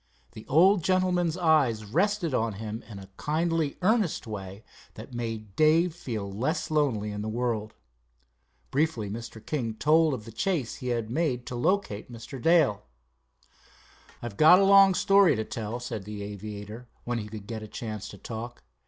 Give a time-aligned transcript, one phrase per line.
[0.31, 4.63] The old gentleman's eyes rested on him in a kindly earnest way
[4.95, 7.75] that made Dave feel less lonely in the world.
[8.71, 9.45] Briefly Mr.
[9.45, 12.41] King told of the chase he had made to locate Mr.
[12.41, 12.81] Dale.
[14.23, 17.67] "I've got a long story to tell," said the aviator, when he could get a
[17.67, 18.63] chance to talk.